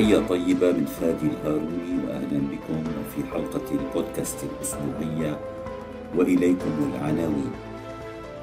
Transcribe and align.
تحية 0.00 0.18
طيبة 0.28 0.72
من 0.72 0.86
فادي 1.00 1.26
الهاروني 1.26 2.04
وأهلا 2.06 2.40
بكم 2.50 2.84
في 3.14 3.22
حلقة 3.32 3.66
البودكاست 3.72 4.36
الأسبوعية. 4.44 5.38
وإليكم 6.16 6.92
العناوين. 6.94 7.50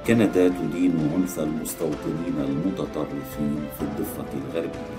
كندا 0.07 0.47
تدين 0.47 1.11
عنف 1.13 1.39
المستوطنين 1.39 2.35
المتطرفين 2.39 3.59
في 3.77 3.81
الضفة 3.81 4.25
الغربية. 4.33 4.97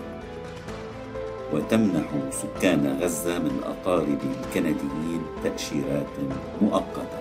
وتمنح 1.52 2.06
سكان 2.30 2.98
غزة 3.02 3.38
من 3.38 3.60
أقارب 3.64 4.18
الكنديين 4.30 5.22
تأشيرات 5.44 6.06
مؤقتة. 6.62 7.18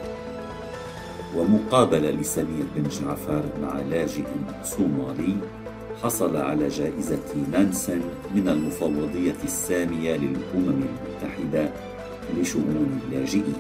ومقابلة 1.36 2.10
لسمير 2.10 2.66
بن 2.76 2.90
جعفر 2.90 3.44
مع 3.62 3.80
لاجئ 3.80 4.26
صومالي 4.64 5.36
حصل 5.96 6.36
على 6.36 6.68
جائزة 6.68 7.36
نانسن 7.52 8.02
من 8.36 8.48
المفوضية 8.48 9.36
السامية 9.44 10.16
للأمم 10.16 10.84
المتحدة 10.84 11.74
لشؤون 12.38 13.02
اللاجئين. 13.08 13.56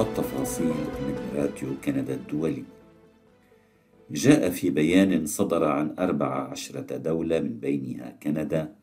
التفاصيل 0.00 0.66
من 0.66 1.16
راديو 1.36 1.68
كندا 1.84 2.14
الدولي. 2.14 2.64
جاء 4.10 4.50
في 4.50 4.70
بيان 4.70 5.26
صدر 5.26 5.64
عن 5.64 5.94
أربع 5.98 6.50
عشرة 6.50 6.96
دولة 6.96 7.40
من 7.40 7.60
بينها 7.60 8.18
كندا 8.22 8.74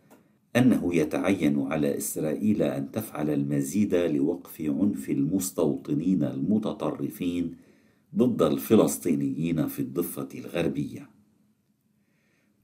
أنه 0.55 0.95
يتعين 0.95 1.71
على 1.71 1.97
إسرائيل 1.97 2.63
أن 2.63 2.91
تفعل 2.91 3.29
المزيد 3.29 3.95
لوقف 3.95 4.61
عنف 4.61 5.09
المستوطنين 5.09 6.23
المتطرفين 6.23 7.55
ضد 8.15 8.41
الفلسطينيين 8.41 9.67
في 9.67 9.79
الضفة 9.79 10.27
الغربية. 10.35 11.16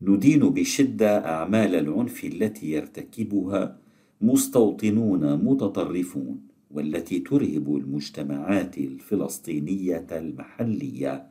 ندين 0.08 0.40
بشدة 0.50 1.26
أعمال 1.26 1.76
العنف 1.76 2.24
التي 2.24 2.72
يرتكبها 2.72 3.78
مستوطنون 4.22 5.46
متطرفون 5.46 6.42
والتي 6.72 7.20
ترهب 7.20 7.76
المجتمعات 7.76 8.78
الفلسطينية 8.78 10.08
المحلية. 10.12 11.30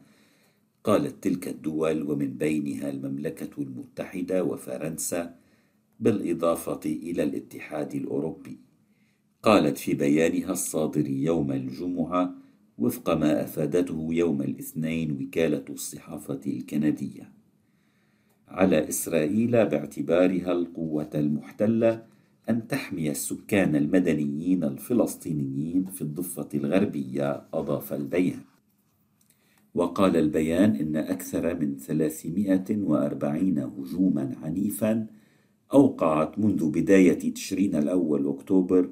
قالت 0.85 1.25
تلك 1.25 1.49
الدول 1.49 2.11
ومن 2.11 2.35
بينها 2.35 2.91
المملكة 2.91 3.63
المتحدة 3.63 4.45
وفرنسا 4.45 5.35
بالإضافة 6.01 6.81
إلى 6.87 7.23
الاتحاد 7.23 7.95
الأوروبي. 7.95 8.59
قالت 9.43 9.79
في 9.79 9.95
بيانها 9.95 10.53
الصادر 10.53 11.09
يوم 11.09 11.53
الجمعة 11.53 12.35
وفق 12.79 13.15
ما 13.15 13.45
أفادته 13.45 14.09
يوم 14.11 14.43
الاثنين 14.43 15.13
وكالة 15.13 15.65
الصحافة 15.71 16.41
الكندية. 16.47 17.42
على 18.53 18.89
إسرائيل 18.89 19.51
باعتبارها 19.51 20.53
القوة 20.53 21.11
المحتلة 21.15 22.03
أن 22.51 22.69
تحمي 22.69 23.11
السكان 23.11 23.77
المدنيين 23.77 24.65
الفلسطينيين 24.65 25.85
في 25.85 26.03
الضفة 26.03 26.49
الغربية 26.55 27.43
أضاف 27.55 27.93
البيان. 27.93 28.41
وقال 29.75 30.17
البيان 30.17 30.77
إن 30.77 30.97
أكثر 30.97 31.55
من 31.61 31.77
340 31.77 33.59
هجوما 33.59 34.35
عنيفا 34.43 35.07
أوقعت 35.73 36.39
منذ 36.39 36.71
بداية 36.71 37.33
تشرين 37.33 37.75
الأول 37.77 38.29
أكتوبر 38.29 38.91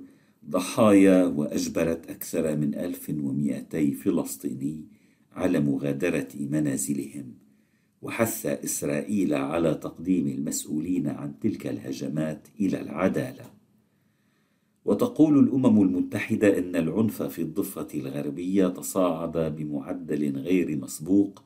ضحايا 0.48 1.24
وأجبرت 1.24 2.10
أكثر 2.10 2.56
من 2.56 2.74
1200 2.74 3.90
فلسطيني 3.90 4.84
على 5.32 5.60
مغادرة 5.60 6.28
منازلهم. 6.50 7.49
وحث 8.02 8.46
إسرائيل 8.46 9.34
على 9.34 9.74
تقديم 9.74 10.28
المسؤولين 10.28 11.08
عن 11.08 11.38
تلك 11.38 11.66
الهجمات 11.66 12.48
إلى 12.60 12.80
العدالة. 12.80 13.60
وتقول 14.84 15.38
الأمم 15.38 15.82
المتحدة 15.82 16.58
إن 16.58 16.76
العنف 16.76 17.22
في 17.22 17.42
الضفة 17.42 17.88
الغربية 17.94 18.68
تصاعد 18.68 19.56
بمعدل 19.56 20.38
غير 20.38 20.76
مسبوق 20.76 21.42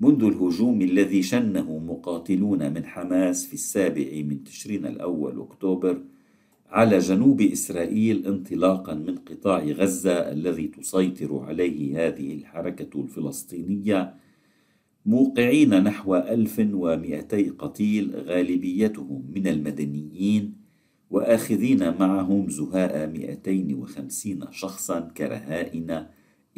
منذ 0.00 0.24
الهجوم 0.24 0.82
الذي 0.82 1.22
شنه 1.22 1.78
مقاتلون 1.78 2.72
من 2.72 2.84
حماس 2.84 3.46
في 3.46 3.54
السابع 3.54 4.06
من 4.12 4.44
تشرين 4.44 4.86
الأول 4.86 5.40
أكتوبر 5.40 6.02
على 6.68 6.98
جنوب 6.98 7.40
إسرائيل 7.40 8.26
انطلاقا 8.26 8.94
من 8.94 9.16
قطاع 9.16 9.64
غزة 9.64 10.12
الذي 10.12 10.66
تسيطر 10.66 11.38
عليه 11.38 12.06
هذه 12.06 12.34
الحركة 12.34 13.00
الفلسطينية 13.00 14.14
موقعين 15.06 15.84
نحو 15.84 16.16
1200 16.16 17.50
قتيل 17.58 18.16
غالبيتهم 18.16 19.30
من 19.34 19.46
المدنيين 19.46 20.54
وآخذين 21.10 21.98
معهم 21.98 22.48
زهاء 22.48 23.06
250 23.06 24.40
شخصا 24.50 25.00
كرهائن 25.00 26.06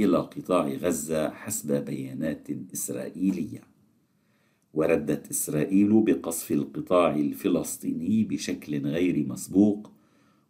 إلى 0.00 0.16
قطاع 0.16 0.68
غزة 0.68 1.30
حسب 1.30 1.84
بيانات 1.84 2.48
إسرائيلية. 2.74 3.60
وردت 4.74 5.30
إسرائيل 5.30 6.02
بقصف 6.02 6.52
القطاع 6.52 7.14
الفلسطيني 7.14 8.24
بشكل 8.24 8.86
غير 8.86 9.26
مسبوق 9.26 9.90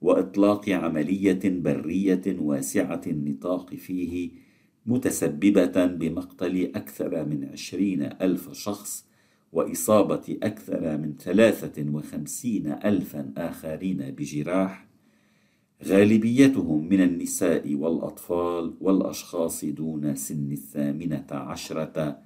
وإطلاق 0.00 0.68
عملية 0.68 1.40
برية 1.44 2.36
واسعة 2.40 3.00
النطاق 3.06 3.74
فيه 3.74 4.45
متسببة 4.86 5.86
بمقتل 5.86 6.70
أكثر 6.74 7.24
من 7.24 7.44
عشرين 7.52 8.02
ألف 8.02 8.52
شخص 8.52 9.06
وإصابة 9.52 10.38
أكثر 10.42 10.98
من 10.98 11.14
ثلاثة 11.18 11.86
وخمسين 11.92 12.66
ألفا 12.84 13.32
آخرين 13.36 14.10
بجراح. 14.10 14.86
غالبيتهم 15.84 16.88
من 16.88 17.00
النساء 17.00 17.74
والأطفال 17.74 18.74
والأشخاص 18.80 19.64
دون 19.64 20.14
سن 20.14 20.52
الثامنة 20.52 21.26
عشرة 21.30 22.18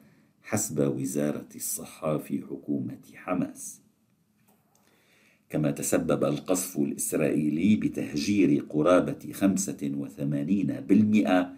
حسب 0.43 0.97
وزارة 0.97 1.49
الصحة 1.57 2.19
في 2.19 2.43
حكومة 2.43 3.01
حماس. 3.15 3.81
كما 5.51 5.71
تسبب 5.71 6.25
القصف 6.25 6.79
الإسرائيلي 6.79 7.77
بتهجير 7.77 8.65
قرابة 8.69 9.33
خمسة 9.33 9.93
وثمانين 9.95 10.81
بالمئة 10.89 11.53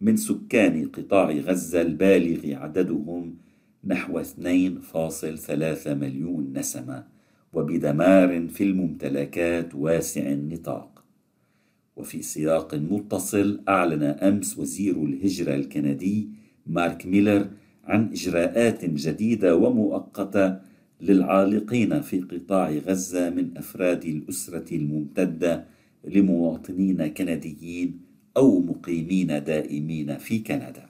من 0.00 0.16
سكان 0.16 0.88
قطاع 0.88 1.30
غزة 1.30 1.82
البالغ 1.82 2.54
عددهم 2.54 3.36
نحو 3.84 4.22
2.3 4.22 5.88
مليون 5.88 6.52
نسمة 6.56 7.06
وبدمار 7.52 8.48
في 8.48 8.64
الممتلكات 8.64 9.74
واسع 9.74 10.32
النطاق. 10.32 11.04
وفي 11.96 12.22
سياق 12.22 12.74
متصل 12.74 13.60
أعلن 13.68 14.02
أمس 14.02 14.58
وزير 14.58 15.04
الهجرة 15.04 15.54
الكندي 15.54 16.28
مارك 16.66 17.06
ميلر 17.06 17.48
عن 17.84 18.12
إجراءات 18.12 18.84
جديدة 18.84 19.56
ومؤقتة 19.56 20.56
للعالقين 21.00 22.00
في 22.00 22.20
قطاع 22.20 22.70
غزة 22.70 23.30
من 23.30 23.56
أفراد 23.56 24.04
الأسرة 24.04 24.74
الممتدة 24.76 25.64
لمواطنين 26.04 27.06
كنديين 27.06 28.00
أو 28.36 28.60
مقيمين 28.60 29.44
دائمين 29.44 30.18
في 30.18 30.38
كندا. 30.38 30.86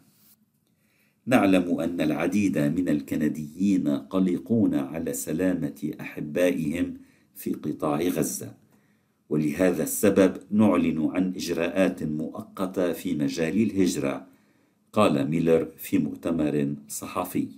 نعلم 1.27 1.81
أن 1.81 2.01
العديد 2.01 2.59
من 2.59 2.89
الكنديين 2.89 3.89
قلقون 3.89 4.75
على 4.75 5.12
سلامة 5.12 5.93
أحبائهم 6.01 6.95
في 7.34 7.53
قطاع 7.53 8.01
غزة، 8.01 8.55
ولهذا 9.31 9.83
السبب 9.83 10.37
نعلن 10.51 11.11
عن 11.15 11.33
إجراءات 11.37 12.03
مؤقتة 12.03 12.93
في 12.93 13.15
مجال 13.15 13.63
الهجرة، 13.63 14.27
قال 14.92 15.31
ميلر 15.31 15.69
في 15.77 15.99
مؤتمر 15.99 16.75
صحفي. 16.89 17.49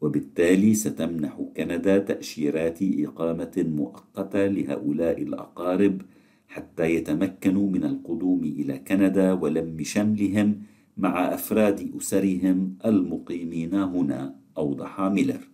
وبالتالي 0.00 0.74
ستمنح 0.74 1.40
كندا 1.56 1.98
تأشيرات 1.98 2.78
إقامة 2.82 3.52
مؤقتة 3.56 4.46
لهؤلاء 4.46 5.22
الأقارب 5.22 6.02
حتى 6.48 6.94
يتمكنوا 6.94 7.70
من 7.70 7.84
القدوم 7.84 8.44
إلى 8.44 8.78
كندا 8.78 9.32
ولم 9.32 9.82
شملهم 9.82 10.62
مع 10.96 11.34
أفراد 11.34 11.92
أسرهم 11.96 12.78
المقيمين 12.84 13.74
هنا 13.74 14.36
أوضح 14.58 15.00
ميلر. 15.00 15.48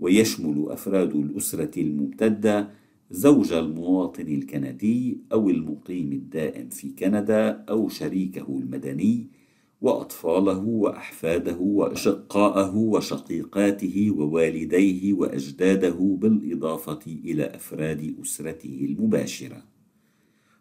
ويشمل 0.00 0.66
أفراد 0.68 1.14
الأسرة 1.16 1.80
الممتدة 1.80 2.70
زوج 3.10 3.52
المواطن 3.52 4.28
الكندي 4.28 5.18
أو 5.32 5.50
المقيم 5.50 6.12
الدائم 6.12 6.68
في 6.68 6.88
كندا 6.90 7.64
أو 7.68 7.88
شريكه 7.88 8.58
المدني 8.58 9.26
وأطفاله 9.80 10.58
وأحفاده 10.58 11.56
وأشقاءه 11.60 12.76
وشقيقاته 12.76 14.10
ووالديه 14.10 15.12
وأجداده 15.12 16.16
بالإضافة 16.20 17.00
إلى 17.06 17.44
أفراد 17.44 18.14
أسرته 18.22 18.86
المباشرة. 18.90 19.73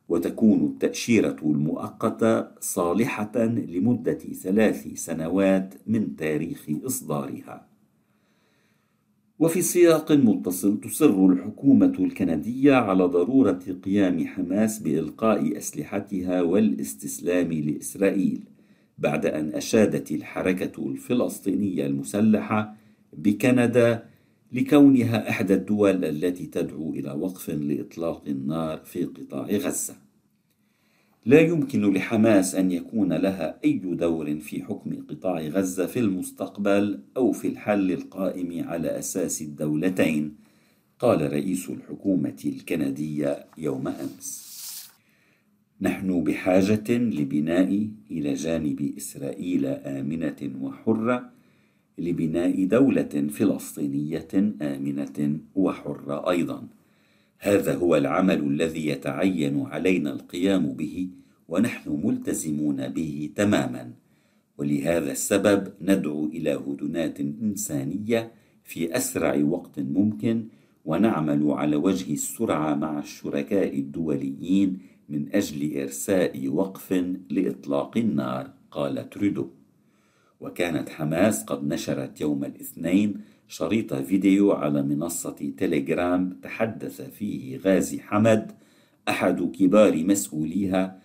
وتكون 0.09 0.65
التأشيرة 0.65 1.37
المؤقتة 1.43 2.47
صالحة 2.59 3.45
لمدة 3.45 4.19
ثلاث 4.43 4.87
سنوات 4.93 5.73
من 5.87 6.15
تاريخ 6.15 6.67
إصدارها. 6.85 7.67
وفي 9.39 9.61
سياق 9.61 10.11
متصل 10.11 10.79
تصر 10.79 11.25
الحكومة 11.25 11.93
الكندية 11.99 12.73
على 12.73 13.03
ضرورة 13.03 13.59
قيام 13.83 14.27
حماس 14.27 14.79
بإلقاء 14.79 15.57
أسلحتها 15.57 16.41
والاستسلام 16.41 17.53
لإسرائيل 17.53 18.43
بعد 18.97 19.25
أن 19.25 19.49
أشادت 19.53 20.11
الحركة 20.11 20.87
الفلسطينية 20.87 21.85
المسلحة 21.85 22.75
بكندا 23.13 24.05
لكونها 24.53 25.29
إحدى 25.29 25.53
الدول 25.53 26.05
التي 26.05 26.45
تدعو 26.45 26.93
إلى 26.93 27.11
وقف 27.11 27.49
لإطلاق 27.49 28.23
النار 28.27 28.77
في 28.77 29.05
قطاع 29.05 29.45
غزة. 29.45 29.95
لا 31.25 31.39
يمكن 31.39 31.93
لحماس 31.93 32.55
أن 32.55 32.71
يكون 32.71 33.13
لها 33.13 33.59
أي 33.65 33.73
دور 33.73 34.39
في 34.39 34.63
حكم 34.63 34.95
قطاع 35.09 35.39
غزة 35.41 35.85
في 35.85 35.99
المستقبل 35.99 36.99
أو 37.17 37.31
في 37.31 37.47
الحل 37.47 37.91
القائم 37.91 38.67
على 38.67 38.99
أساس 38.99 39.41
الدولتين، 39.41 40.35
قال 40.99 41.33
رئيس 41.33 41.69
الحكومة 41.69 42.41
الكندية 42.45 43.45
يوم 43.57 43.87
أمس. 43.87 44.53
نحن 45.81 46.23
بحاجة 46.23 46.91
لبناء 46.91 47.87
إلى 48.11 48.33
جانب 48.33 48.93
إسرائيل 48.97 49.65
آمنة 49.65 50.51
وحرة 50.61 51.29
لبناء 51.97 52.65
دولة 52.65 53.27
فلسطينية 53.29 54.27
آمنة 54.61 55.39
وحرة 55.55 56.29
أيضا. 56.29 56.67
هذا 57.39 57.75
هو 57.75 57.95
العمل 57.95 58.39
الذي 58.39 58.87
يتعين 58.87 59.61
علينا 59.61 60.13
القيام 60.13 60.73
به 60.73 61.09
ونحن 61.47 62.01
ملتزمون 62.03 62.87
به 62.87 63.29
تماما. 63.35 63.91
ولهذا 64.57 65.11
السبب 65.11 65.73
ندعو 65.81 66.25
إلى 66.25 66.53
هدنات 66.53 67.19
إنسانية 67.19 68.31
في 68.63 68.97
أسرع 68.97 69.43
وقت 69.43 69.79
ممكن 69.79 70.47
ونعمل 70.85 71.51
على 71.51 71.75
وجه 71.75 72.13
السرعة 72.13 72.75
مع 72.75 72.99
الشركاء 72.99 73.79
الدوليين 73.79 74.79
من 75.09 75.35
أجل 75.35 75.81
إرساء 75.81 76.47
وقف 76.47 76.93
لإطلاق 77.29 77.97
النار 77.97 78.53
قال 78.71 79.09
ترودو 79.09 79.47
وكانت 80.43 80.89
حماس 80.89 81.43
قد 81.43 81.67
نشرت 81.67 82.21
يوم 82.21 82.43
الاثنين 82.43 83.21
شريط 83.47 83.93
فيديو 83.93 84.51
على 84.51 84.83
منصة 84.83 85.53
تيليجرام 85.57 86.37
تحدث 86.43 87.01
فيه 87.01 87.57
غازي 87.57 87.99
حمد 87.99 88.51
أحد 89.09 89.51
كبار 89.59 90.03
مسؤوليها 90.03 90.99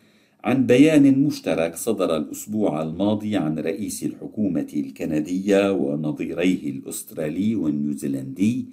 عن 0.44 0.66
بيان 0.66 1.22
مشترك 1.24 1.76
صدر 1.76 2.16
الأسبوع 2.16 2.82
الماضي 2.82 3.36
عن 3.36 3.58
رئيس 3.58 4.04
الحكومة 4.04 4.66
الكندية 4.76 5.72
ونظيريه 5.72 6.70
الأسترالي 6.70 7.54
والنيوزيلندي. 7.54 8.66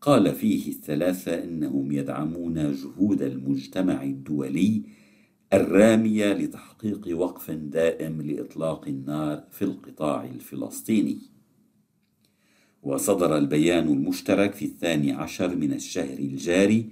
قال 0.00 0.34
فيه 0.34 0.68
الثلاثة 0.68 1.44
إنهم 1.44 1.92
يدعمون 1.92 2.72
جهود 2.72 3.22
المجتمع 3.22 4.02
الدولي 4.02 4.82
الرامية 5.52 6.32
لتحقيق 6.32 7.08
وقف 7.18 7.50
دائم 7.50 8.22
لإطلاق 8.22 8.88
النار 8.88 9.44
في 9.50 9.62
القطاع 9.62 10.24
الفلسطيني. 10.24 11.18
وصدر 12.82 13.38
البيان 13.38 13.88
المشترك 13.88 14.54
في 14.54 14.64
الثاني 14.64 15.12
عشر 15.12 15.56
من 15.56 15.72
الشهر 15.72 16.18
الجاري 16.18 16.90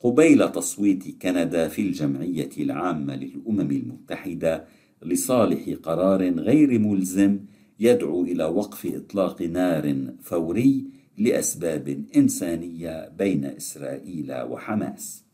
قبيل 0.00 0.52
تصويت 0.52 1.22
كندا 1.22 1.68
في 1.68 1.82
الجمعية 1.82 2.50
العامة 2.58 3.16
للأمم 3.16 3.70
المتحدة 3.70 4.64
لصالح 5.02 5.76
قرار 5.82 6.30
غير 6.30 6.78
ملزم 6.78 7.38
يدعو 7.80 8.22
إلى 8.22 8.44
وقف 8.44 8.86
إطلاق 8.86 9.42
نار 9.42 10.12
فوري 10.22 10.84
لأسباب 11.18 12.04
إنسانية 12.16 13.08
بين 13.08 13.44
إسرائيل 13.44 14.42
وحماس. 14.42 15.24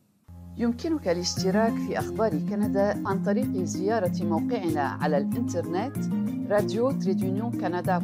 يمكنك 0.61 1.09
الاشتراك 1.09 1.73
في 1.73 1.99
أخبار 1.99 2.31
كندا 2.31 3.03
عن 3.09 3.23
طريق 3.23 3.65
زيارة 3.65 4.25
موقعنا 4.25 4.83
على 4.83 5.19
الإنترنت 5.19 5.97
راديو 6.51 6.91
trait 6.91 7.16
d'union 7.16 7.51
كندا 7.51 7.99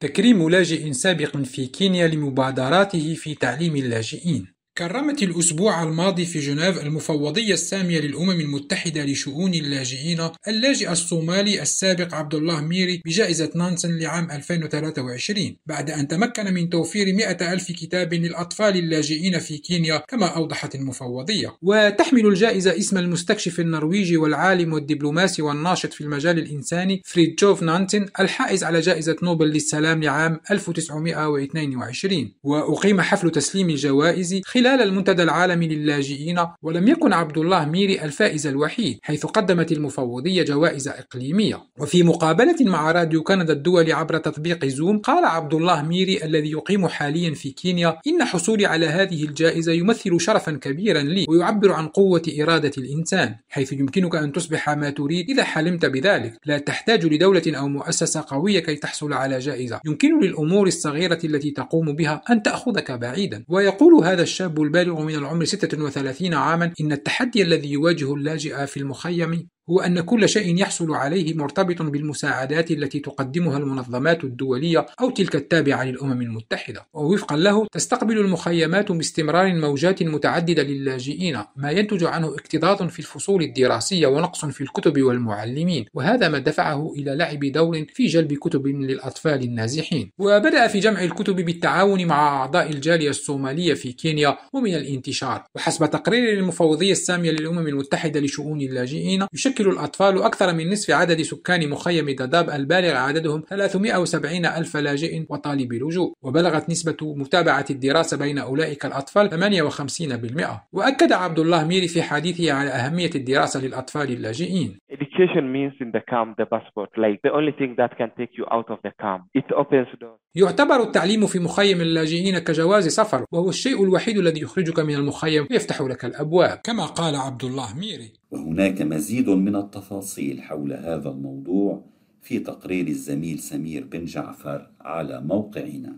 تكريم 0.00 0.48
لاجئ 0.48 0.92
سابق 0.92 1.36
في 1.36 1.66
كينيا 1.66 2.08
لمبادراته 2.08 3.14
في 3.14 3.34
تعليم 3.34 3.76
اللاجئين. 3.76 4.55
كرمت 4.78 5.22
الأسبوع 5.22 5.82
الماضي 5.82 6.26
في 6.26 6.38
جنيف 6.38 6.82
المفوضية 6.82 7.54
السامية 7.54 8.00
للأمم 8.00 8.40
المتحدة 8.40 9.04
لشؤون 9.04 9.54
اللاجئين 9.54 10.28
اللاجئ 10.48 10.92
الصومالي 10.92 11.62
السابق 11.62 12.14
عبد 12.14 12.34
الله 12.34 12.60
ميري 12.60 13.02
بجائزة 13.04 13.50
نانسن 13.54 13.98
لعام 13.98 14.30
2023 14.30 15.56
بعد 15.66 15.90
أن 15.90 16.08
تمكن 16.08 16.54
من 16.54 16.70
توفير 16.70 17.14
100 17.14 17.52
ألف 17.52 17.72
كتاب 17.72 18.14
للأطفال 18.14 18.76
اللاجئين 18.76 19.38
في 19.38 19.58
كينيا 19.58 20.02
كما 20.08 20.26
أوضحت 20.26 20.74
المفوضية. 20.74 21.56
وتحمل 21.62 22.26
الجائزة 22.26 22.78
اسم 22.78 22.98
المستكشف 22.98 23.60
النرويجي 23.60 24.16
والعالم 24.16 24.72
والدبلوماسي 24.72 25.42
والناشط 25.42 25.92
في 25.92 26.00
المجال 26.00 26.38
الإنساني 26.38 27.02
فريد 27.04 27.36
جوف 27.36 27.62
نانسن 27.62 28.06
الحائز 28.20 28.64
على 28.64 28.80
جائزة 28.80 29.16
نوبل 29.22 29.46
للسلام 29.46 30.02
لعام 30.02 30.40
1922 30.50 32.32
وأقيم 32.42 33.00
حفل 33.00 33.30
تسليم 33.30 33.70
الجوائز 33.70 34.40
خلال 34.44 34.65
خلال 34.66 34.82
المنتدى 34.82 35.22
العالمي 35.22 35.68
للاجئين 35.68 36.38
ولم 36.62 36.88
يكن 36.88 37.12
عبد 37.12 37.38
الله 37.38 37.64
ميري 37.64 38.02
الفائز 38.02 38.46
الوحيد 38.46 38.98
حيث 39.02 39.26
قدمت 39.26 39.72
المفوضية 39.72 40.42
جوائز 40.42 40.88
إقليمية. 40.88 41.62
وفي 41.78 42.02
مقابلة 42.02 42.56
مع 42.60 42.92
راديو 42.92 43.22
كندا 43.22 43.52
الدولي 43.52 43.92
عبر 43.92 44.18
تطبيق 44.18 44.64
زوم 44.64 44.98
قال 44.98 45.24
عبد 45.24 45.54
الله 45.54 45.82
ميري 45.82 46.24
الذي 46.24 46.50
يقيم 46.50 46.88
حاليا 46.88 47.34
في 47.34 47.50
كينيا 47.50 47.98
إن 48.06 48.24
حصولي 48.24 48.66
على 48.66 48.86
هذه 48.86 49.24
الجائزة 49.24 49.72
يمثل 49.72 50.20
شرفا 50.20 50.52
كبيرا 50.52 51.02
لي 51.02 51.26
ويعبر 51.28 51.72
عن 51.72 51.88
قوة 51.88 52.22
إرادة 52.40 52.72
الإنسان 52.78 53.34
حيث 53.48 53.72
يمكنك 53.72 54.14
أن 54.14 54.32
تصبح 54.32 54.70
ما 54.70 54.90
تريد 54.90 55.30
إذا 55.30 55.44
حلمت 55.44 55.86
بذلك. 55.86 56.38
لا 56.46 56.58
تحتاج 56.58 57.06
لدولة 57.06 57.42
أو 57.46 57.68
مؤسسة 57.68 58.24
قوية 58.28 58.60
كي 58.60 58.76
تحصل 58.76 59.12
على 59.12 59.38
جائزة. 59.38 59.80
يمكن 59.84 60.20
للأمور 60.20 60.66
الصغيرة 60.66 61.18
التي 61.24 61.50
تقوم 61.50 61.92
بها 61.92 62.22
أن 62.30 62.42
تأخذك 62.42 62.92
بعيدا. 62.92 63.44
ويقول 63.48 64.04
هذا 64.04 64.22
الشاب 64.22 64.55
الشاب 64.56 64.62
البالغ 64.62 65.02
من 65.02 65.14
العمر 65.14 65.44
36 65.44 66.34
عاما. 66.34 66.72
إن 66.80 66.92
التحدي 66.92 67.42
الذي 67.42 67.72
يواجه 67.72 68.14
اللاجئ 68.14 68.66
في 68.66 68.76
المخيم 68.76 69.48
هو 69.70 69.80
أن 69.80 70.00
كل 70.00 70.28
شيء 70.28 70.60
يحصل 70.60 70.94
عليه 70.94 71.34
مرتبط 71.34 71.82
بالمساعدات 71.82 72.70
التي 72.70 72.98
تقدمها 72.98 73.58
المنظمات 73.58 74.24
الدولية 74.24 74.86
أو 75.00 75.10
تلك 75.10 75.36
التابعة 75.36 75.84
للأمم 75.84 76.22
المتحدة. 76.22 76.86
ووفقا 76.94 77.36
له 77.36 77.66
تستقبل 77.72 78.18
المخيمات 78.18 78.92
باستمرار 78.92 79.54
موجات 79.54 80.02
متعددة 80.02 80.62
للاجئين 80.62 81.38
ما 81.56 81.70
ينتج 81.70 82.04
عنه 82.04 82.34
اكتظاظ 82.34 82.82
في 82.82 82.98
الفصول 82.98 83.42
الدراسية 83.42 84.06
ونقص 84.06 84.44
في 84.44 84.60
الكتب 84.60 85.02
والمعلمين. 85.02 85.84
وهذا 85.94 86.28
ما 86.28 86.38
دفعه 86.38 86.92
إلى 86.96 87.14
لعب 87.16 87.44
دور 87.44 87.84
في 87.94 88.06
جلب 88.06 88.34
كتب 88.34 88.66
للأطفال 88.66 89.42
النازحين. 89.42 90.10
وبدأ 90.18 90.66
في 90.66 90.78
جمع 90.78 91.04
الكتب 91.04 91.36
بالتعاون 91.36 92.06
مع 92.06 92.40
أعضاء 92.40 92.70
الجالية 92.70 93.10
الصومالية 93.10 93.74
في 93.74 93.92
كينيا 93.92 94.38
ومن 94.52 94.74
الانتشار. 94.74 95.44
وحسب 95.54 95.90
تقرير 95.90 96.38
المفوضية 96.38 96.92
السامية 96.92 97.30
للأمم 97.30 97.66
المتحدة 97.66 98.20
لشؤون 98.20 98.60
اللاجئين 98.60 99.26
يشكل 99.34 99.55
يشكل 99.60 99.70
الأطفال 99.70 100.22
أكثر 100.22 100.54
من 100.54 100.72
نصف 100.72 100.90
عدد 100.90 101.22
سكان 101.22 101.70
مخيم 101.70 102.10
داداب 102.10 102.50
البالغ 102.50 102.94
عددهم 102.94 103.42
370 103.50 104.46
ألف 104.46 104.76
لاجئ 104.76 105.24
وطالب 105.28 105.72
لجوء 105.72 106.12
وبلغت 106.22 106.70
نسبة 106.70 106.96
متابعة 107.02 107.64
الدراسة 107.70 108.16
بين 108.16 108.38
أولئك 108.38 108.86
الأطفال 108.86 109.30
58% 109.30 110.46
وأكد 110.72 111.12
عبد 111.12 111.38
الله 111.38 111.64
ميري 111.64 111.88
في 111.88 112.02
حديثه 112.02 112.52
على 112.52 112.70
أهمية 112.70 113.10
الدراسة 113.14 113.60
للأطفال 113.60 114.12
اللاجئين. 114.12 114.78
Education 115.16 115.50
means 115.56 115.74
in 115.80 115.90
the 115.96 116.02
camp 116.12 116.36
the 116.36 116.46
passport, 116.54 116.90
like 117.04 117.18
the 117.26 117.32
only 117.38 117.52
thing 117.60 117.74
that 117.80 117.92
can 117.96 118.10
take 118.18 118.32
you 118.38 118.44
out 118.56 118.68
of 118.74 118.78
the 118.86 118.92
camp. 119.02 119.22
It 119.34 119.48
opens 119.62 119.88
doors. 120.00 120.20
يعتبر 120.34 120.82
التعليم 120.82 121.26
في 121.26 121.38
مخيم 121.38 121.80
اللاجئين 121.80 122.38
كجواز 122.38 122.88
سفر 122.88 123.24
وهو 123.32 123.48
الشيء 123.48 123.84
الوحيد 123.84 124.18
الذي 124.18 124.40
يخرجك 124.40 124.78
من 124.80 124.94
المخيم 124.94 125.46
ويفتح 125.50 125.80
لك 125.80 126.04
الأبواب. 126.04 126.58
كما 126.64 126.86
قال 126.86 127.16
عبد 127.16 127.44
الله 127.44 127.78
ميري. 127.78 128.12
وهناك 128.30 128.82
مزيد 128.82 129.28
من 129.28 129.56
التفاصيل 129.56 130.42
حول 130.42 130.72
هذا 130.72 131.08
الموضوع 131.08 131.84
في 132.22 132.38
تقرير 132.38 132.86
الزميل 132.86 133.38
سمير 133.38 133.84
بن 133.84 134.04
جعفر 134.04 134.70
على 134.80 135.20
موقعنا. 135.20 135.96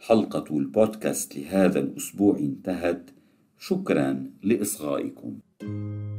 حلقة 0.00 0.56
البودكاست 0.56 1.36
لهذا 1.36 1.80
الأسبوع 1.80 2.38
انتهت. 2.38 3.10
شكرا 3.58 4.30
لإصغائكم. 4.42 5.38
thank 5.60 5.68
you 5.68 6.17